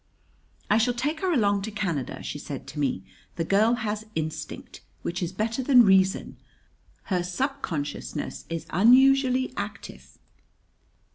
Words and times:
"I 0.67 0.79
shall 0.79 0.95
take 0.95 1.19
her 1.19 1.31
along 1.31 1.61
to 1.61 1.69
Canada," 1.69 2.23
she 2.23 2.39
said 2.39 2.65
to 2.69 2.79
me. 2.79 3.03
"The 3.35 3.43
girl 3.45 3.75
has 3.75 4.07
instinct, 4.15 4.81
which 5.03 5.21
is 5.21 5.31
better 5.31 5.61
than 5.61 5.85
reason. 5.85 6.37
Her 7.13 7.21
subconsciousness 7.21 8.45
is 8.49 8.65
unusually 8.71 9.53
active." 9.55 10.17